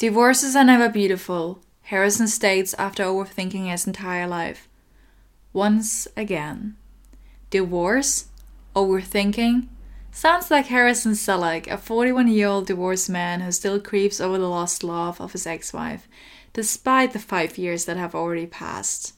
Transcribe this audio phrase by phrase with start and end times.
[0.00, 4.66] Divorces are never beautiful, Harrison states after overthinking his entire life.
[5.52, 6.76] Once again.
[7.50, 8.28] Divorce?
[8.74, 9.68] Overthinking?
[10.10, 14.48] Sounds like Harrison Selleck, a 41 year old divorced man who still creeps over the
[14.48, 16.08] lost love of his ex wife,
[16.54, 19.12] despite the five years that have already passed.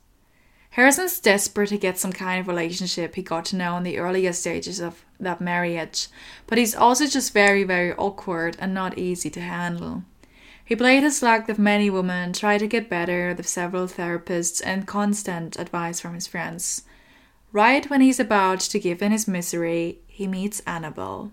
[0.71, 4.33] Harrison's desperate to get some kind of relationship he got to know in the earlier
[4.33, 6.09] stages of that marriage,
[6.49, 10.03] but he's also just very, very awkward and not easy to handle.
[10.65, 14.87] He played his luck with many women, tried to get better with several therapists, and
[14.87, 16.83] constant advice from his friends.
[17.53, 21.33] Right when he's about to give in his misery, he meets Annabelle.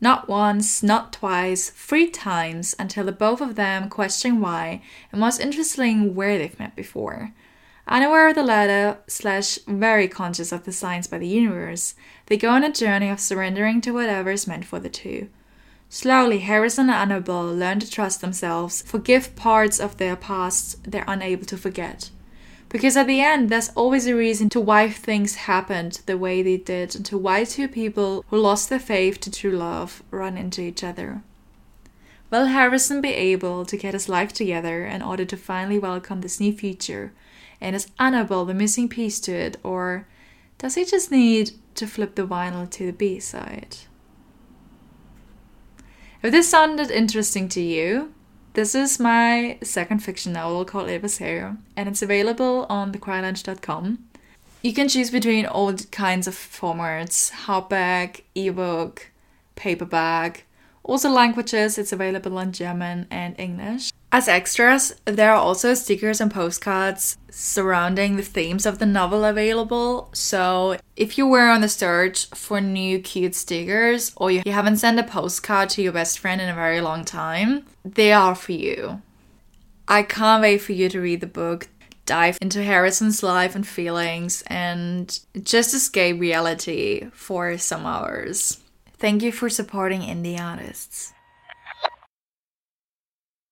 [0.00, 4.80] Not once, not twice, three times until the both of them question why,
[5.12, 7.34] and most interesting, where they've met before.
[7.86, 11.94] Unaware of the latter, slash very conscious of the signs by the universe,
[12.26, 15.28] they go on a journey of surrendering to whatever is meant for the two.
[15.92, 21.44] Slowly, Harrison and Annabelle learn to trust themselves, forgive parts of their past they're unable
[21.46, 22.10] to forget.
[22.68, 26.58] Because at the end, there's always a reason to why things happened the way they
[26.58, 30.60] did, and to why two people who lost their faith to true love run into
[30.60, 31.24] each other.
[32.30, 36.38] Will Harrison be able to get his life together in order to finally welcome this
[36.38, 37.12] new future?
[37.60, 40.06] And is Annabelle the missing piece to it, or
[40.56, 43.78] does he just need to flip the vinyl to the B side?
[46.22, 48.12] If this sounded interesting to you,
[48.52, 54.04] this is my second fiction novel called Adversarium, and it's available on thecrylounge.com.
[54.60, 59.10] You can choose between all kinds of formats hardback, ebook,
[59.56, 60.44] paperback,
[60.82, 63.89] also languages, it's available in German and English.
[64.12, 70.10] As extras, there are also stickers and postcards surrounding the themes of the novel available.
[70.12, 74.98] So, if you were on the search for new cute stickers or you haven't sent
[74.98, 79.00] a postcard to your best friend in a very long time, they are for you.
[79.86, 81.68] I can't wait for you to read the book,
[82.04, 88.58] dive into Harrison's life and feelings, and just escape reality for some hours.
[88.98, 91.12] Thank you for supporting indie artists.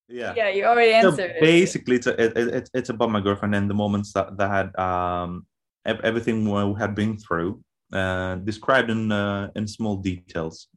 [0.08, 0.34] Yeah.
[0.36, 1.30] Yeah, you already So answered.
[1.36, 1.40] it.
[1.40, 4.68] basically, it's a, it, it, it's- about my girlfriend and the moments that, that had
[4.78, 5.46] um
[5.84, 7.60] everything we had been through,
[7.92, 10.68] uh, described in uh, in small details,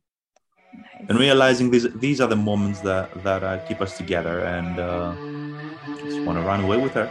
[1.09, 5.15] and realizing these these are the moments that that uh, keep us together, and uh,
[6.05, 7.09] just want to run away with her.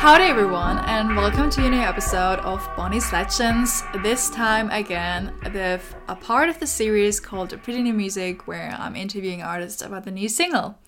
[0.00, 3.82] Howdy, everyone, and welcome to a new episode of Bonnie's Legends.
[4.02, 8.96] This time again, with a part of the series called Pretty New Music, where I'm
[8.96, 10.78] interviewing artists about the new single.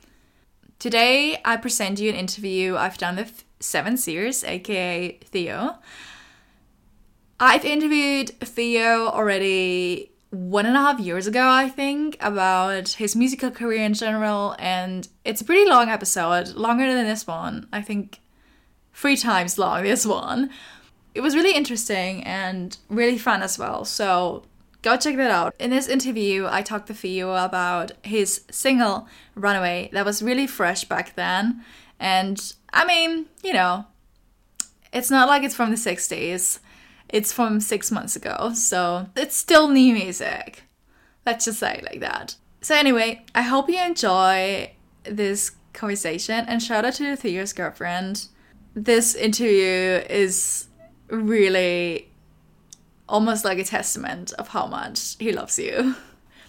[0.79, 5.77] Today, I present you an interview I've done with Seven Seers, aka Theo.
[7.39, 13.51] I've interviewed Theo already one and a half years ago, I think, about his musical
[13.51, 17.69] career in general, and it's a pretty long episode, longer than this one.
[17.75, 18.21] I think
[18.95, 20.51] three times long, this one.
[21.15, 23.85] It was really interesting and really fun as well.
[23.85, 24.45] So
[24.83, 25.55] go check that out.
[25.59, 30.85] In this interview, I talked to Theo about his single Runaway that was really fresh
[30.85, 31.65] back then.
[32.01, 33.87] And I mean, you know,
[34.93, 36.59] it's not like it's from the 60s,
[37.09, 38.53] it's from six months ago.
[38.55, 40.65] So it's still new music.
[41.25, 42.37] Let's just say like that.
[42.63, 44.73] So, anyway, I hope you enjoy
[45.05, 48.27] this conversation and shout out to Theo's girlfriend
[48.75, 50.69] this interview is
[51.09, 52.09] really
[53.09, 55.95] almost like a testament of how much he loves you.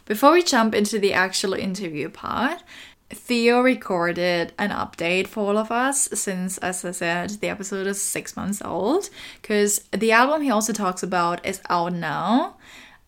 [0.05, 2.63] Before we jump into the actual interview part,
[3.09, 8.01] Theo recorded an update for all of us since, as I said, the episode is
[8.01, 9.09] six months old.
[9.41, 12.57] Because the album he also talks about is out now,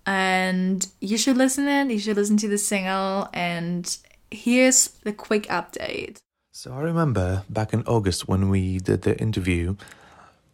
[0.06, 1.92] and you should listen it.
[1.92, 3.98] You should listen to the single, and
[4.32, 6.20] here's the quick update.
[6.58, 9.76] So I remember back in August when we did the interview,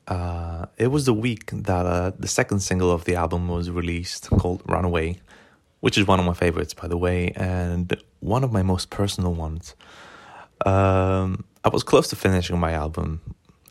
[0.07, 4.27] uh, it was the week that uh, the second single of the album was released
[4.31, 5.19] called Runaway,
[5.81, 9.35] which is one of my favorites, by the way, and one of my most personal
[9.35, 9.75] ones.
[10.65, 13.21] Um, I was close to finishing my album,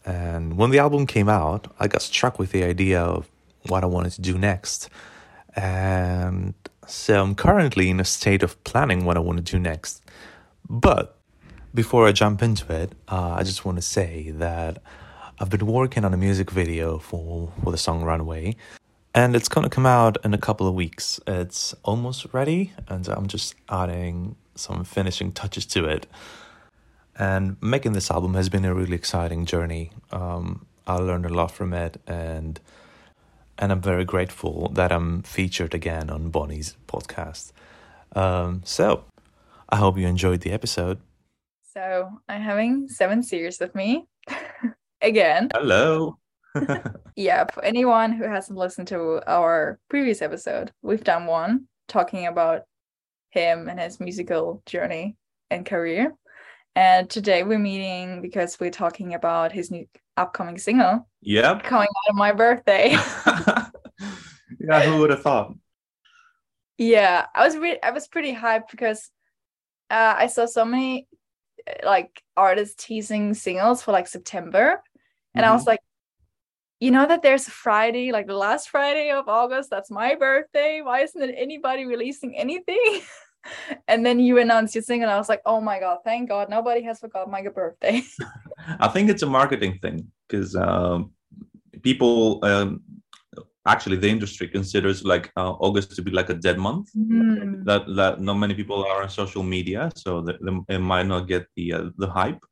[0.06, 3.28] and when the album came out, I got struck with the idea of
[3.66, 4.88] what I wanted to do next.
[5.56, 6.54] And
[6.86, 10.00] so I'm currently in a state of planning what I want to do next.
[10.68, 11.19] But
[11.74, 14.82] before I jump into it, uh, I just want to say that
[15.38, 18.56] I've been working on a music video for, for the song Runaway,
[19.14, 21.20] and it's going to come out in a couple of weeks.
[21.26, 26.06] It's almost ready, and I'm just adding some finishing touches to it.
[27.16, 29.92] And making this album has been a really exciting journey.
[30.10, 32.58] Um, I learned a lot from it, and
[33.58, 37.52] and I'm very grateful that I'm featured again on Bonnie's podcast.
[38.16, 39.04] Um, so
[39.68, 40.98] I hope you enjoyed the episode.
[41.72, 44.04] So I'm having Seven Seers with me
[45.00, 45.50] again.
[45.54, 46.18] Hello.
[47.16, 52.62] yeah, for anyone who hasn't listened to our previous episode, we've done one talking about
[53.28, 55.16] him and his musical journey
[55.48, 56.12] and career.
[56.74, 61.08] And today we're meeting because we're talking about his new upcoming single.
[61.20, 61.62] Yep.
[61.62, 62.90] Coming out of my birthday.
[64.58, 65.54] yeah, who would have thought?
[66.78, 69.08] Yeah, I was really I was pretty hyped because
[69.88, 71.06] uh, I saw so many
[71.84, 74.82] like artists teasing singles for like September.
[75.34, 75.52] And mm-hmm.
[75.52, 75.80] I was like,
[76.80, 80.80] you know that there's a Friday, like the last Friday of August, that's my birthday.
[80.82, 83.02] Why isn't anybody releasing anything?
[83.88, 86.48] and then you announced your single, and I was like, oh my god, thank God,
[86.48, 88.02] nobody has forgot my birthday.
[88.80, 91.12] I think it's a marketing thing because um,
[91.82, 92.82] people, um,
[93.66, 96.90] actually, the industry considers like uh, August to be like a dead month.
[96.96, 97.64] Mm.
[97.64, 100.24] That that not many people are on social media, so
[100.68, 102.42] they, might not get the uh, the hype.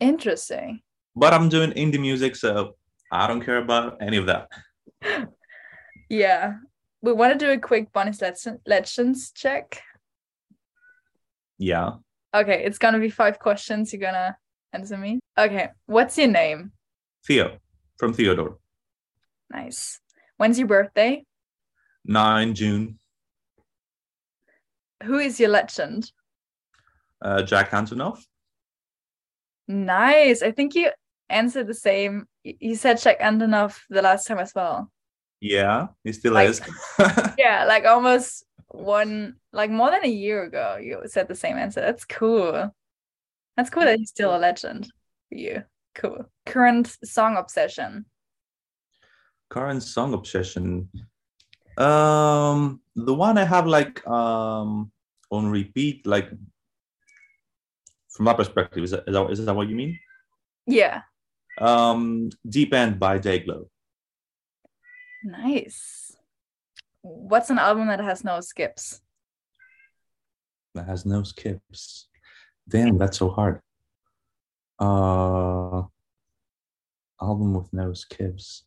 [0.00, 0.80] Interesting
[1.16, 2.76] but I'm doing indie music, so
[3.10, 4.48] I don't care about any of that.
[6.08, 6.54] yeah.
[7.02, 8.22] We want to do a quick Bonnie's
[8.66, 9.80] Legends check.
[11.58, 11.92] Yeah.
[12.34, 13.92] Okay, it's gonna be five questions.
[13.92, 14.36] You're gonna
[14.72, 15.20] answer me.
[15.38, 16.72] Okay, what's your name?
[17.26, 17.58] Theo
[17.98, 18.58] from Theodore.
[19.54, 20.00] Nice.
[20.36, 21.24] When's your birthday?
[22.04, 22.98] 9 June.
[25.04, 26.10] Who is your legend?
[27.22, 28.18] Uh, Jack Antonoff.
[29.68, 30.42] Nice.
[30.42, 30.90] I think you
[31.28, 32.26] answered the same.
[32.42, 34.90] You said Jack Antonoff the last time as well.
[35.40, 36.60] Yeah, he still like, is.
[37.38, 41.80] yeah, like almost one, like more than a year ago, you said the same answer.
[41.80, 42.74] That's cool.
[43.56, 44.92] That's cool that he's still a legend
[45.28, 45.62] for you.
[45.94, 46.26] Cool.
[46.44, 48.06] Current song obsession.
[49.50, 50.88] Current song obsession.
[51.76, 54.90] Um, the one I have like um
[55.30, 56.30] on repeat, like
[58.10, 59.98] from that perspective, is that, is that, is that what you mean?
[60.66, 61.02] Yeah.
[61.60, 63.68] Um, Deep End by Dayglow.
[65.24, 66.16] Nice.
[67.02, 69.00] What's an album that has no skips?
[70.74, 72.08] That has no skips.
[72.68, 73.60] Damn, that's so hard.
[74.78, 75.82] Uh,
[77.20, 78.64] album with no skips.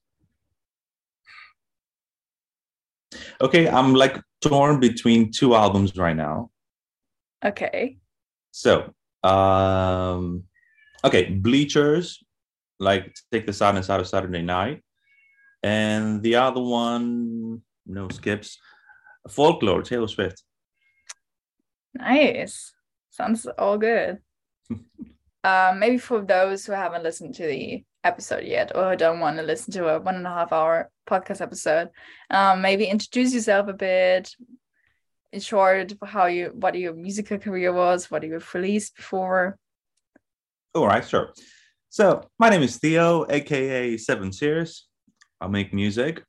[3.41, 6.51] Okay, I'm like torn between two albums right now.
[7.43, 7.97] Okay.
[8.51, 8.93] So,
[9.23, 10.43] um,
[11.03, 12.23] okay, Bleachers
[12.79, 14.83] like Take the Sadness Out of Saturday Night.
[15.63, 18.57] And the other one, no skips,
[19.29, 20.43] Folklore, Taylor Swift.
[21.93, 22.73] Nice.
[23.09, 24.19] Sounds all good.
[25.43, 29.43] um, maybe for those who haven't listened to the episode yet or don't want to
[29.43, 31.89] listen to a one and a half hour podcast episode,
[32.29, 34.33] um, maybe introduce yourself a bit.
[35.33, 39.57] In short, how you what your musical career was, what you've released before.
[40.73, 41.33] All right, sure.
[41.89, 44.87] So, my name is Theo, aka Seven Seers.
[45.41, 46.23] I make music.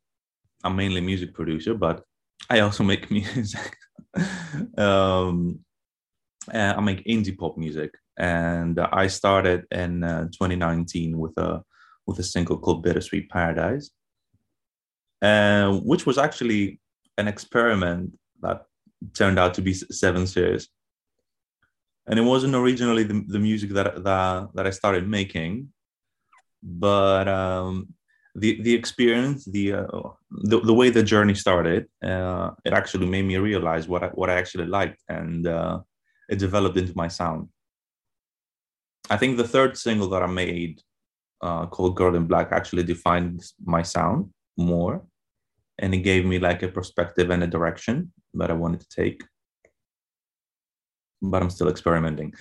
[0.64, 2.02] I'm mainly music producer, but
[2.50, 3.76] I also make music.
[4.76, 5.60] um,
[6.52, 11.62] I make indie pop music, and I started in uh, 2019 with a
[12.08, 13.86] with a single called "Bittersweet Paradise,"
[15.22, 16.80] uh, which was actually
[17.18, 18.58] an experiment that
[19.14, 20.68] turned out to be Seven Seers
[22.08, 25.68] and it wasn't originally the, the music that, that that I started making,
[26.62, 27.92] but um,
[28.34, 33.26] the the experience, the, uh, the the way the journey started, uh, it actually made
[33.26, 35.80] me realize what I, what I actually liked, and uh,
[36.30, 37.48] it developed into my sound.
[39.10, 40.80] I think the third single that I made,
[41.40, 45.04] uh, called "Girl in Black," actually defined my sound more,
[45.78, 49.22] and it gave me like a perspective and a direction that I wanted to take
[51.22, 52.34] but I'm still experimenting.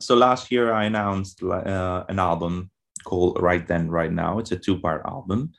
[0.00, 2.70] So last year I announced uh, an album
[3.04, 4.38] called Right Then, Right Now.
[4.38, 5.52] It's a two-part album.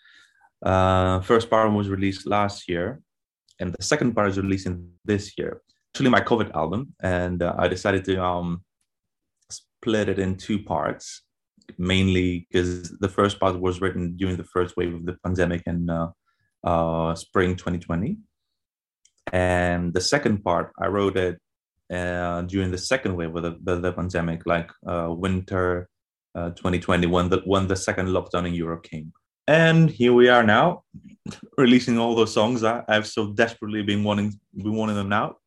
[0.63, 3.01] Uh, first part was released last year,
[3.59, 5.61] and the second part is releasing this year.
[5.93, 8.63] Actually, my COVID album, and uh, I decided to um,
[9.49, 11.21] split it in two parts,
[11.77, 15.89] mainly because the first part was written during the first wave of the pandemic in
[15.89, 16.09] uh,
[16.63, 18.17] uh, spring 2020.
[19.33, 21.39] And the second part, I wrote it
[21.91, 25.89] uh, during the second wave of the, the, the pandemic, like uh, winter
[26.35, 29.13] 2020, when the, when the second lockdown in Europe came.
[29.47, 30.83] And here we are now,
[31.57, 35.37] releasing all those songs that I've so desperately been wanting, been wanting them now.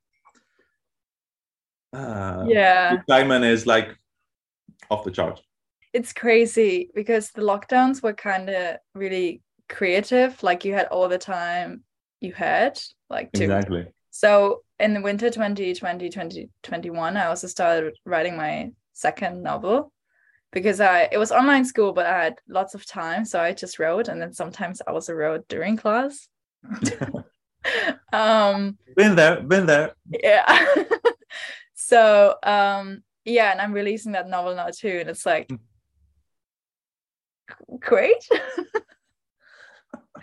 [1.93, 3.97] Uh, yeah, excitement is like
[4.91, 5.43] off the charts.
[5.93, 10.43] It's crazy because the lockdowns were kind of really creative.
[10.43, 11.83] Like you had all the time
[12.21, 13.45] you had, like to.
[13.45, 13.87] Exactly.
[14.11, 19.93] So in the winter 2020, 2021, I also started writing my second novel
[20.53, 23.79] because I it was online school, but I had lots of time, so I just
[23.79, 26.29] wrote, and then sometimes I also wrote during class.
[28.13, 29.95] um, been there, been there.
[30.09, 30.85] Yeah.
[31.75, 35.51] so um, yeah, and I'm releasing that novel now too, and it's like
[37.81, 38.29] great.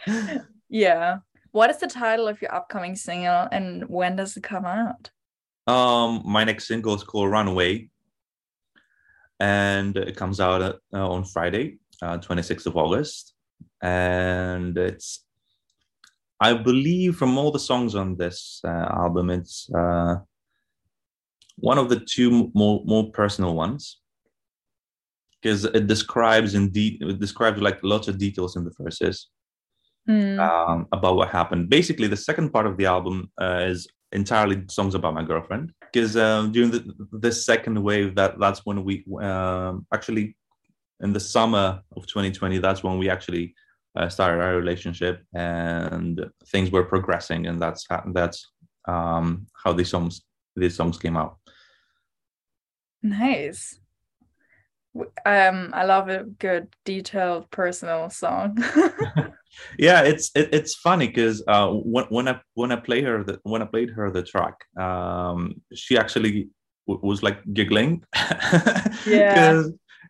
[0.69, 1.17] yeah.
[1.51, 5.09] What is the title of your upcoming single, and when does it come out?
[5.67, 7.89] Um, my next single is called "Runaway."
[9.39, 13.33] and it comes out uh, on Friday, uh, 26th of August.
[13.81, 15.25] And it's,
[16.39, 20.17] I believe, from all the songs on this uh, album, it's uh,
[21.57, 23.99] one of the two more more personal ones
[25.45, 29.29] because it describes in de- it describes like lots of details in the verses
[30.09, 30.39] mm.
[30.39, 31.69] um, about what happened.
[31.69, 36.17] Basically, the second part of the album uh, is entirely songs about my girlfriend because
[36.17, 40.35] um, during the, the second wave that that's when we um, actually
[41.01, 43.53] in the summer of 2020 that's when we actually
[43.97, 48.51] uh, started our relationship and things were progressing and that's how, that's
[48.87, 50.21] um, how these songs
[50.55, 51.37] these songs came out
[53.03, 53.79] nice
[55.25, 58.57] um i love a good detailed personal song.
[59.79, 63.39] Yeah it's it, it's funny because uh when, when i when i play her the
[63.43, 66.49] when i played her the track um she actually
[66.87, 68.03] w- was like giggling.
[69.05, 69.63] Yeah.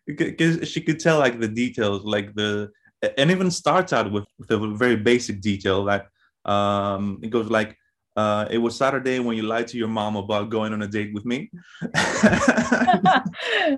[0.06, 2.70] Because she could tell like the details like the
[3.18, 6.06] and even starts out with, with a very basic detail that
[6.44, 7.76] um it goes like
[8.16, 11.12] uh, it was Saturday when you lied to your mom about going on a date
[11.12, 11.50] with me.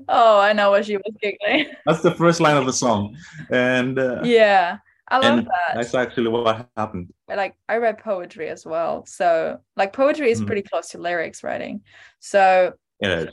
[0.08, 1.66] oh, I know what she was giggling.
[1.86, 3.16] That's the first line of the song,
[3.50, 4.78] and uh, yeah,
[5.08, 5.74] I love that.
[5.74, 7.12] That's actually what happened.
[7.28, 10.46] Like I read poetry as well, so like poetry is mm.
[10.46, 11.82] pretty close to lyrics writing.
[12.20, 13.26] So yeah,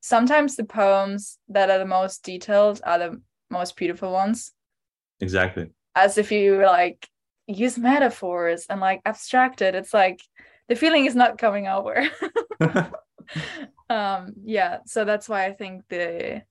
[0.00, 4.52] sometimes the poems that are the most detailed are the most beautiful ones.
[5.20, 5.70] Exactly.
[5.94, 7.08] As if you like
[7.46, 9.74] use metaphors and like abstract it.
[9.74, 10.20] It's like
[10.68, 12.08] the feeling is not coming over.
[13.90, 16.42] um yeah, so that's why I think the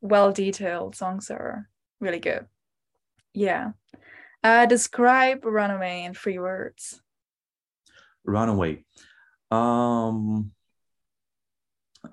[0.00, 1.68] well detailed songs are
[2.00, 2.46] really good.
[3.34, 3.72] Yeah.
[4.42, 7.00] Uh, describe Runaway in three words.
[8.24, 8.84] Runaway.
[9.50, 10.52] Um.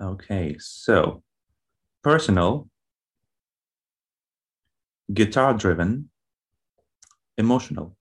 [0.01, 1.23] Okay, so
[2.03, 2.69] personal,
[5.13, 6.09] guitar driven,
[7.37, 7.96] emotional.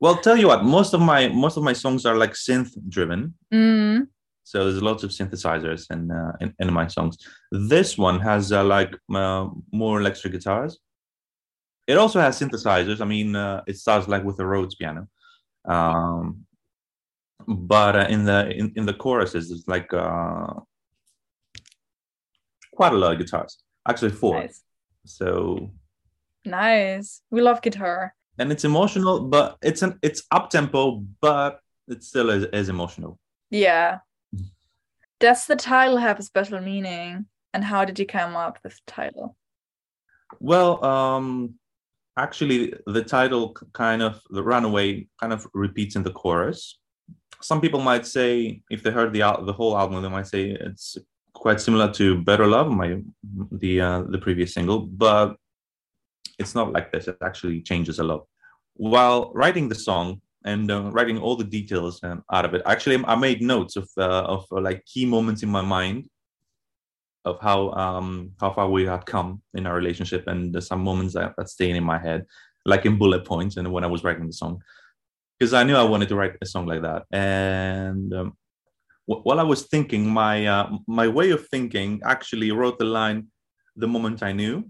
[0.00, 3.34] Well, tell you what, most of my most of my songs are like synth driven.
[3.52, 4.08] Mm.
[4.44, 7.16] So there's lots of synthesizers in uh, in, in my songs.
[7.50, 10.78] This one has uh, like uh, more electric guitars.
[11.86, 13.00] It also has synthesizers.
[13.00, 15.08] I mean, uh, it starts like with a Rhodes piano,
[15.64, 16.46] um,
[17.46, 20.46] but uh, in the in, in the choruses, it's like uh,
[22.74, 23.62] quite a lot of guitars.
[23.88, 24.40] Actually, four.
[24.40, 24.62] Nice.
[25.06, 25.70] So
[26.44, 27.22] nice.
[27.30, 28.15] We love guitar.
[28.38, 33.18] And it's emotional, but it's an it's up tempo, but it still is, is emotional.
[33.50, 33.98] Yeah.
[35.20, 37.26] Does the title have a special meaning?
[37.54, 39.36] And how did you come up with the title?
[40.40, 41.54] Well, um,
[42.16, 46.78] actually the title kind of the runaway kind of repeats in the chorus
[47.40, 50.96] some people might say if they heard the the whole album they might say it's
[51.34, 52.98] quite similar to better love my
[53.52, 55.36] the uh, the previous single but
[56.38, 58.26] it's not like this it actually changes a lot.
[58.74, 63.04] While writing the song and uh, writing all the details um, out of it actually
[63.06, 66.08] i made notes of uh, of uh, like key moments in my mind
[67.24, 71.34] of how um how far we had come in our relationship and some moments that,
[71.36, 72.24] that in my head
[72.64, 74.62] like in bullet points and when i was writing the song.
[75.38, 78.36] Because i knew i wanted to write a song like that and um,
[79.06, 83.26] while i was thinking my uh, my way of thinking actually wrote the line
[83.74, 84.64] the moment i knew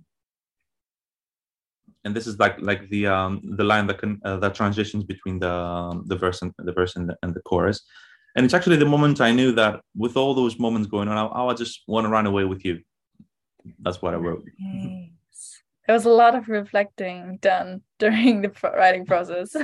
[2.06, 5.38] and this is like like the um the line that can uh, that transitions between
[5.38, 7.82] the um, the verse and the verse and the, and the chorus
[8.36, 11.44] and it's actually the moment I knew that with all those moments going on, I,
[11.44, 12.80] I just want to run away with you.
[13.80, 14.44] that's what I wrote.
[14.58, 15.62] Nice.
[15.86, 19.56] There was a lot of reflecting done during the writing process.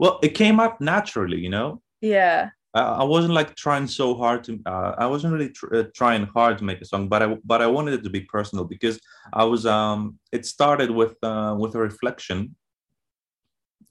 [0.00, 1.80] Well, it came up naturally, you know.
[2.00, 2.50] yeah.
[2.74, 4.60] I, wasn't like trying so hard to.
[4.64, 7.60] Uh, I wasn't really tr- uh, trying hard to make a song, but I but
[7.62, 9.00] I wanted it to be personal because
[9.32, 9.66] I was.
[9.66, 12.54] Um, it started with uh, with a reflection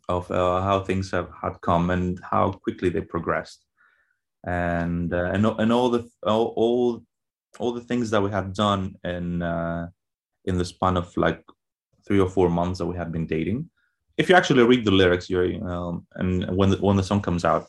[0.07, 3.65] of uh, how things have had come and how quickly they progressed,
[4.45, 7.03] and uh, and and all the all, all
[7.59, 9.89] all the things that we had done in uh,
[10.45, 11.43] in the span of like
[12.07, 13.69] three or four months that we had been dating.
[14.17, 17.43] If you actually read the lyrics, you're um, and when the, when the song comes
[17.43, 17.67] out,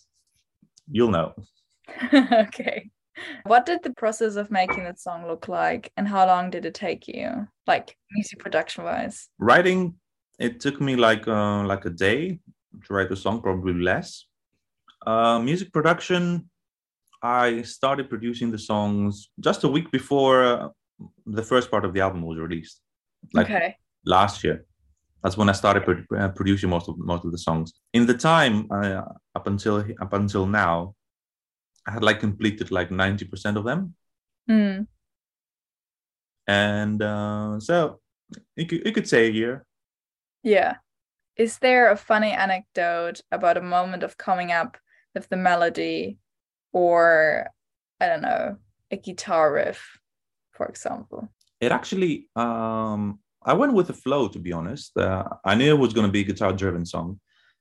[0.90, 1.34] you'll know.
[2.14, 2.90] okay.
[3.44, 6.74] What did the process of making that song look like and how long did it
[6.74, 7.48] take you?
[7.66, 9.28] Like music production wise?
[9.38, 9.94] writing
[10.40, 12.40] it took me like uh, like a day
[12.84, 14.26] to write the song probably less
[15.06, 16.48] uh, music production
[17.22, 20.68] i started producing the songs just a week before uh,
[21.26, 22.80] the first part of the album was released
[23.34, 23.76] like okay.
[24.04, 24.64] last year
[25.22, 28.14] that's when i started pro- uh, producing most of most of the songs in the
[28.14, 29.02] time uh,
[29.34, 30.94] up until up until now
[31.86, 33.94] i had like completed like 90% of them
[34.48, 34.86] Mm.
[36.46, 38.00] and uh, so
[38.56, 39.64] you could, you could say a year
[40.42, 40.76] Yeah.
[41.36, 44.76] Is there a funny anecdote about a moment of coming up
[45.14, 46.18] with the melody
[46.72, 47.46] or,
[48.00, 48.56] I don't know,
[48.90, 49.98] a guitar riff,
[50.52, 51.28] for example?
[51.60, 55.78] it actually um i went with the flow to be honest uh, i knew it
[55.78, 57.18] was going to be a guitar driven song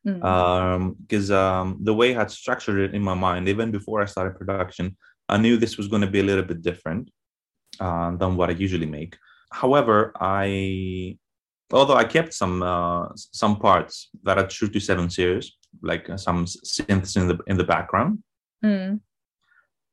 [0.07, 0.23] Mm.
[0.23, 4.05] um because um the way i had structured it in my mind even before i
[4.05, 4.95] started production
[5.27, 7.03] i knew this was going to be a little bit different
[7.81, 9.17] uh, than what i usually make
[9.51, 11.17] however i
[11.73, 15.45] although i kept some uh some parts that are true to Seven Seers
[15.81, 18.11] like uh, some synths in the in the background
[18.63, 19.01] Mm.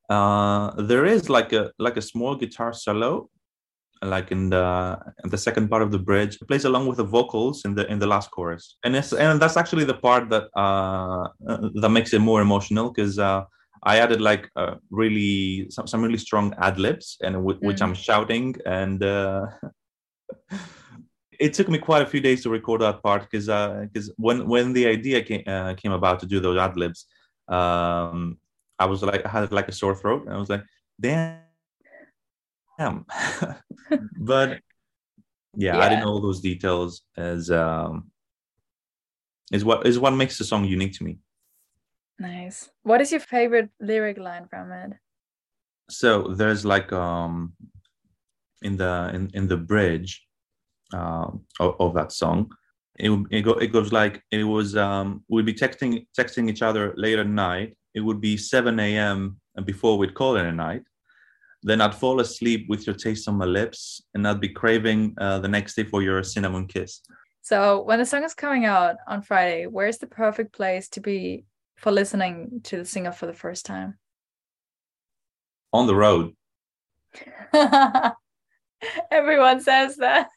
[0.09, 3.29] uh there is like a like a small guitar solo
[4.01, 6.37] like in the in the second part of the bridge.
[6.41, 8.77] It plays along with the vocals in the in the last chorus.
[8.83, 12.91] And it's and that's actually the part that uh uh, that makes it more emotional
[12.91, 13.43] because uh
[13.83, 17.83] i added like uh, really some, some really strong ad libs and w- which Mm.
[17.85, 18.55] i'm shouting.
[18.65, 19.45] And uh
[21.39, 23.47] it took me quite a few days to record that part because
[23.85, 27.05] because when when the idea came uh, came about to do those ad libs
[27.47, 28.37] um
[28.79, 30.23] i was like i had like a sore throat.
[30.25, 30.63] And i was like
[30.99, 31.46] damn
[32.77, 33.05] damn
[34.19, 34.49] but
[35.55, 35.83] yeah, Yeah.
[35.83, 38.11] adding all those details is um
[39.51, 41.17] is what is what makes the song unique to me
[42.19, 42.71] Nice.
[42.81, 44.91] What is your favorite lyric line from it?
[45.89, 46.09] so
[46.39, 47.53] there's like um
[48.61, 50.25] in the in, in the bridge
[50.93, 52.51] um of, of that song
[52.99, 56.93] it, it, go, it goes like it was um we'd be texting texting each other
[56.97, 60.81] late at night it would be 7 a.m and before we'd call it a night
[61.63, 65.39] then i'd fall asleep with your taste on my lips and i'd be craving uh,
[65.39, 67.01] the next day for your cinnamon kiss
[67.41, 71.45] So, when the song is coming out on Friday, where's the perfect place to be
[71.77, 73.97] for listening to the singer for the first time?
[75.73, 76.33] on the road
[79.11, 80.27] Everyone says that.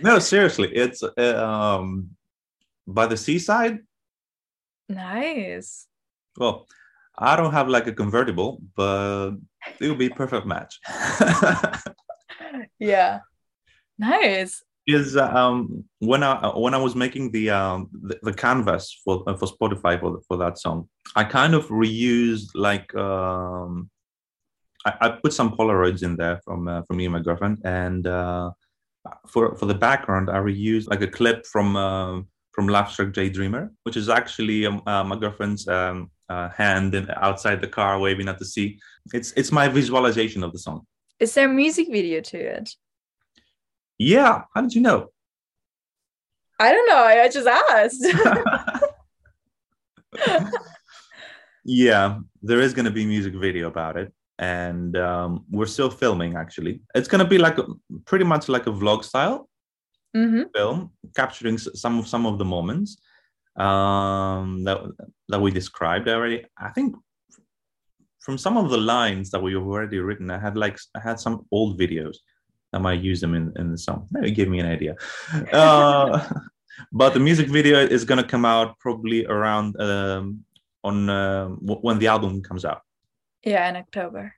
[0.00, 2.10] no seriously it's um
[2.86, 3.78] by the seaside
[4.88, 5.86] Nice.
[6.36, 6.66] Well,
[7.20, 9.32] I don't have like a convertible, but
[9.78, 10.80] it would be a perfect match.
[12.78, 13.20] Yeah.
[13.98, 14.62] Nice.
[14.86, 19.36] Is um when I when I was making the um the, the canvas for uh,
[19.36, 23.90] for Spotify for for that song, I kind of reused like um
[24.86, 28.06] I, I put some Polaroids in there from uh, from me and my girlfriend, and
[28.06, 28.50] uh,
[29.28, 33.96] for for the background, I reused like a clip from uh, from Lovestruck Daydreamer, which
[33.96, 38.38] is actually um, uh, my girlfriend's um, uh, hand in, outside the car waving at
[38.38, 38.78] the sea.
[39.12, 40.86] It's it's my visualization of the song.
[41.18, 42.70] Is there a music video to it?
[43.98, 45.10] Yeah, how did you know?
[46.58, 47.04] I don't know.
[47.04, 48.06] I just asked.
[51.64, 55.90] yeah, there is going to be a music video about it, and um, we're still
[55.90, 56.36] filming.
[56.36, 57.66] Actually, it's going to be like a,
[58.06, 59.48] pretty much like a vlog style
[60.14, 62.98] hmm film, capturing some of some of the moments
[63.56, 64.78] um, that
[65.28, 66.44] that we described already.
[66.58, 66.96] I think
[68.20, 71.46] from some of the lines that we've already written, I had like I had some
[71.50, 72.16] old videos.
[72.72, 74.06] I might use them in, in the song.
[74.12, 74.94] Maybe give me an idea.
[75.52, 76.28] Uh,
[76.92, 80.44] but the music video is going to come out probably around um,
[80.84, 82.82] on uh, w- when the album comes out.
[83.44, 84.34] Yeah, in October.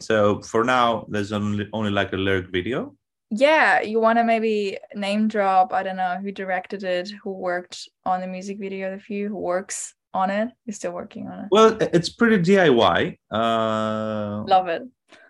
[0.00, 2.94] So for now, there's only only like a lyric video.
[3.36, 7.88] Yeah, you want to maybe name drop, I don't know, who directed it, who worked
[8.04, 11.46] on the music video with you, who works on it, who's still working on it.
[11.50, 13.18] Well, it's pretty DIY.
[13.32, 14.82] Uh, Love it.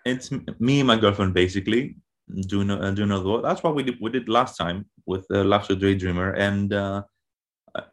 [0.05, 1.95] it's me and my girlfriend basically
[2.47, 3.41] doing uh, do another one.
[3.41, 3.97] That's what we did.
[3.99, 7.03] We did last time with uh, of Daydreamer, and uh,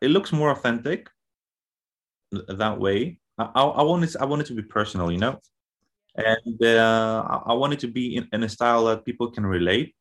[0.00, 1.08] it looks more authentic
[2.30, 3.18] that way.
[3.38, 5.38] I, I, I wanted I wanted to be personal, you know,
[6.16, 9.94] and uh, I, I wanted to be in, in a style that people can relate.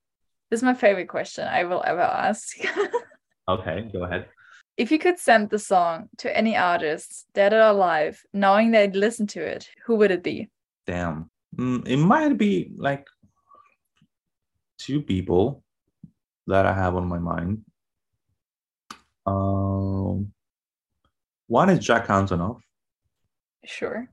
[0.52, 2.58] This is my favorite question I will ever ask.
[3.48, 4.28] okay, go ahead.
[4.76, 9.28] If you could send the song to any artist, dead or alive, knowing they'd listen
[9.28, 10.50] to it, who would it be?
[10.86, 11.30] Damn.
[11.56, 13.08] Mm, it might be like
[14.78, 15.64] two people
[16.48, 17.64] that I have on my mind.
[19.26, 20.34] Um,
[21.48, 22.60] one is Jack Antonoff.
[23.64, 24.10] Sure.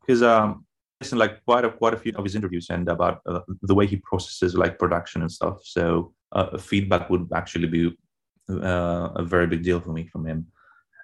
[0.00, 0.65] Because um,
[1.00, 3.86] listen, like quite a quite a few of his interviews and about uh, the way
[3.86, 5.60] he processes like production and stuff.
[5.64, 7.96] So uh, feedback would actually be
[8.50, 10.46] uh, a very big deal for me from him.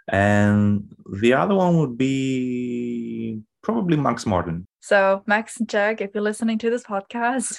[0.08, 4.66] And the other one would be probably Max Martin.
[4.80, 7.58] So Max and Jack, if you're listening to this podcast.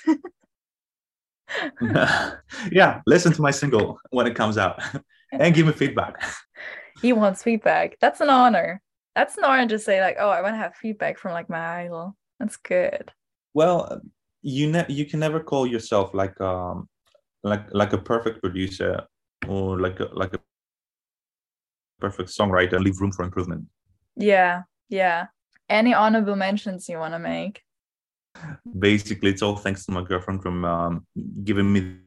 [2.71, 4.81] yeah, listen to my single when it comes out
[5.31, 6.21] and give me feedback.
[7.01, 7.97] He wants feedback.
[8.01, 8.81] That's an honor.
[9.15, 11.83] That's an honor to say like, oh, I want to have feedback from like my
[11.83, 12.15] idol.
[12.39, 13.11] That's good.
[13.53, 14.01] Well,
[14.41, 16.89] you ne- you can never call yourself like um
[17.43, 19.05] like like a perfect producer
[19.47, 20.39] or like a, like a
[21.99, 22.79] perfect songwriter.
[22.79, 23.65] Leave room for improvement.
[24.15, 25.27] Yeah, yeah.
[25.69, 27.61] Any honorable mentions you want to make?
[28.77, 31.07] Basically, it's all thanks to my girlfriend from um,
[31.43, 31.97] giving me the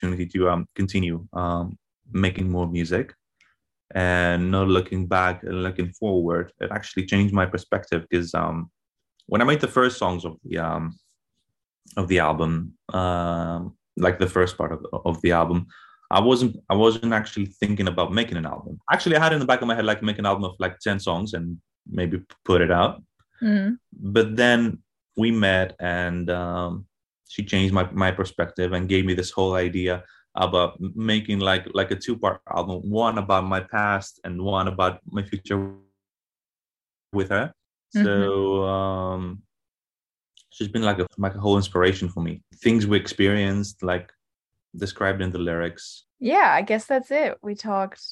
[0.00, 1.76] opportunity to um, continue um,
[2.12, 3.14] making more music
[3.94, 6.52] and not looking back and looking forward.
[6.60, 8.70] It actually changed my perspective because um,
[9.32, 10.98] when I made the first songs of the um,
[11.96, 15.68] of the album, um, like the first part of, of the album,
[16.10, 18.78] I wasn't I wasn't actually thinking about making an album.
[18.92, 20.80] Actually, I had in the back of my head like make an album of like
[20.80, 21.56] ten songs and
[21.90, 23.02] maybe put it out.
[23.42, 23.76] Mm-hmm.
[24.16, 24.82] But then
[25.16, 26.84] we met and um,
[27.26, 31.90] she changed my my perspective and gave me this whole idea about making like like
[31.90, 35.72] a two part album, one about my past and one about my future
[37.14, 37.54] with her.
[37.94, 38.04] Mm-hmm.
[38.04, 39.42] So um,
[40.50, 42.42] she's been like a like a whole inspiration for me.
[42.62, 44.10] Things we experienced, like
[44.76, 46.04] described in the lyrics.
[46.18, 47.36] Yeah, I guess that's it.
[47.42, 48.02] We talked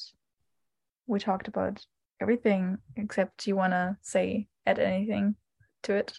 [1.07, 1.85] we talked about
[2.21, 5.35] everything except you want to say add anything
[5.83, 6.13] to it.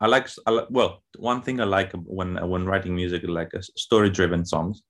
[0.00, 3.52] I like, I like well, one thing I like when when writing music is like
[3.54, 4.82] a story driven songs.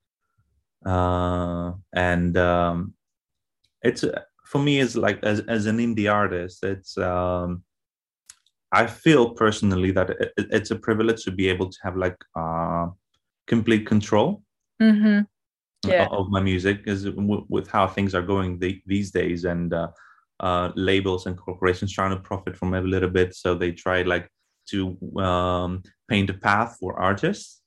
[0.85, 2.95] Uh, and um,
[3.83, 4.05] it's
[4.45, 7.63] for me it's like as as an indie artist, it's um,
[8.73, 12.87] I feel personally that it, it's a privilege to be able to have like uh,
[13.47, 14.43] complete control
[14.81, 15.21] mm-hmm.
[15.87, 16.09] yeah.
[16.11, 19.89] of my music, because w- with how things are going the, these days, and uh,
[20.41, 24.03] uh, labels and corporations trying to profit from it a little bit, so they try
[24.03, 24.29] like
[24.71, 27.61] to um, paint a path for artists.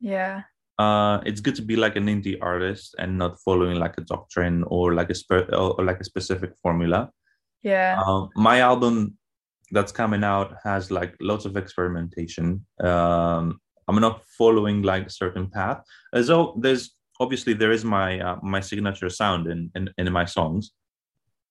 [0.00, 0.42] Yeah.
[0.78, 4.64] Uh, it's good to be like an indie artist and not following like a doctrine
[4.66, 7.10] or like a spe- or like a specific formula.
[7.62, 8.00] Yeah.
[8.04, 9.16] Uh, my album
[9.72, 12.64] that's coming out has like lots of experimentation.
[12.80, 15.82] Um, I'm not following like a certain path.
[16.12, 20.26] As though there's obviously there is my uh, my signature sound in, in in my
[20.26, 20.72] songs.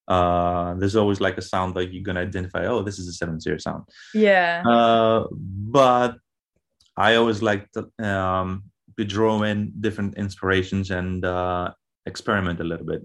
[0.08, 2.66] Uh, there's always like a sound that you're gonna identify.
[2.66, 3.84] Oh, this is a seven zero sound.
[4.14, 4.64] Yeah.
[4.66, 6.18] Uh, but
[6.96, 8.64] I always like to um,
[8.96, 11.72] be drawing different inspirations and uh,
[12.06, 13.02] experiment a little bit.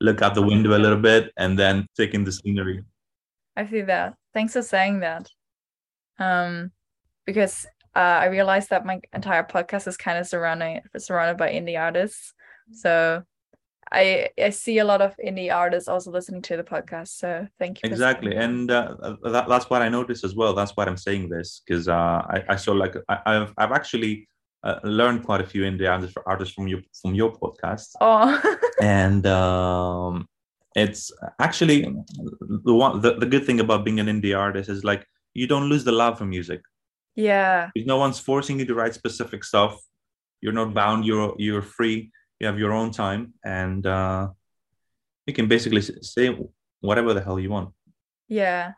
[0.00, 2.82] Look out the window a little bit and then take in the scenery.
[3.56, 4.16] I see that.
[4.34, 5.28] Thanks for saying that.
[6.18, 6.72] Um,
[7.26, 11.78] because uh, I realized that my entire podcast is kind of surrounded surrounded by indie
[11.78, 12.32] artists.
[12.72, 13.22] So
[13.90, 17.08] I I see a lot of indie artists also listening to the podcast.
[17.08, 17.90] So thank you.
[17.90, 20.54] Exactly, and uh, that, that's what I noticed as well.
[20.54, 24.28] That's why I'm saying this because uh, I, I saw like I, have I've actually
[24.64, 25.88] uh, learned quite a few indie
[26.26, 27.90] artists from your from your podcast.
[28.00, 28.40] Oh,
[28.80, 30.26] and um,
[30.74, 35.06] it's actually the one the, the good thing about being an indie artist is like
[35.34, 36.62] you don't lose the love for music.
[37.14, 37.70] Yeah.
[37.74, 39.80] If no one's forcing you to write specific stuff
[40.40, 44.28] you're not bound you're you're free you have your own time and uh
[45.26, 46.36] you can basically say
[46.80, 47.72] whatever the hell you want.
[48.28, 48.72] Yeah.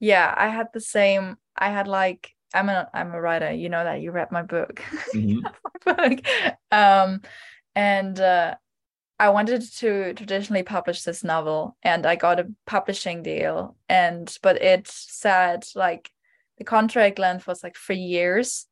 [0.00, 3.82] Yeah i had the same i had like i'm a i'm a writer you know
[3.84, 4.82] that you read my book.
[5.14, 5.40] Mm-hmm.
[5.86, 6.24] my book.
[6.70, 7.22] Um
[7.76, 8.54] and uh
[9.18, 14.60] I wanted to traditionally publish this novel and I got a publishing deal and but
[14.60, 16.10] it said like
[16.58, 18.66] the contract length was like three years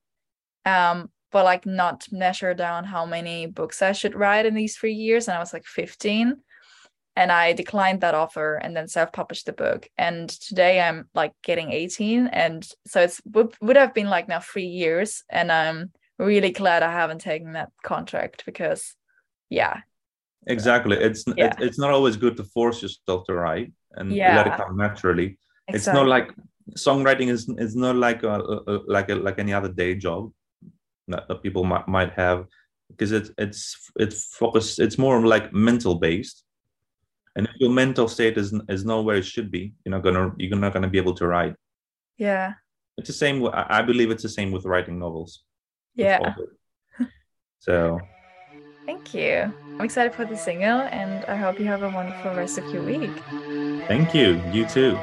[0.66, 4.94] um but like not measure down how many books I should write in these three
[4.94, 6.36] years and I was like 15
[7.14, 9.88] and I declined that offer and then self-published the book.
[9.98, 14.40] And today I'm like getting 18, and so it's would, would have been like now
[14.40, 18.94] three years, and I'm really glad I haven't taken that contract because,
[19.50, 19.80] yeah.
[20.46, 20.96] Exactly.
[20.96, 21.46] It's Yeah.
[21.46, 25.38] it, it's not always good to force yourself to write and let it come naturally.
[25.68, 26.32] It's not like
[26.76, 28.34] songwriting is is not like a,
[28.66, 30.32] a, like a, like any other day job
[31.08, 32.46] that, people might, might have
[32.88, 34.78] because it's it's it's focused.
[34.78, 36.44] It's more like mental based.
[37.36, 40.32] And if your mental state is is not where it should be, you're not gonna
[40.38, 41.54] you're not gonna be able to write.
[42.18, 42.54] yeah,
[42.98, 43.48] It's the same.
[43.52, 45.44] I believe it's the same with writing novels.
[45.94, 46.34] yeah.
[47.60, 48.00] So
[48.86, 49.52] Thank you.
[49.82, 52.84] I'm excited for the single, and I hope you have a wonderful rest of your
[52.84, 53.10] week.
[53.88, 54.40] thank you.
[54.52, 54.96] You too.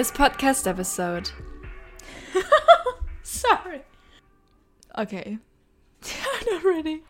[0.00, 1.30] This podcast episode.
[3.22, 3.82] Sorry.
[4.96, 5.36] Okay.
[6.06, 7.02] I'm not ready.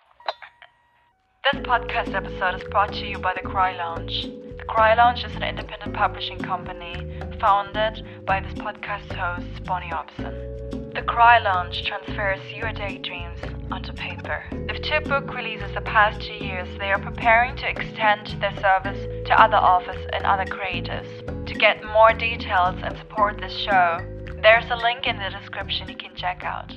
[1.53, 4.25] This podcast episode is brought to you by The Cry Lounge.
[4.59, 6.97] The Cry Lounge is an independent publishing company
[7.39, 10.93] founded by this podcast host, Bonnie Obson.
[10.93, 13.39] The Cry Lounge transfers your daydreams
[13.71, 14.45] onto paper.
[14.69, 19.01] With two book releases the past two years, they are preparing to extend their service
[19.27, 21.07] to other authors and other creators.
[21.47, 23.99] To get more details and support this show,
[24.43, 26.73] there's a link in the description you can check out.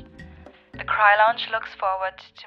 [0.73, 2.45] The Cry Lounge looks forward to